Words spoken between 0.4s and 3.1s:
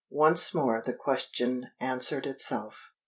more the question answered itself.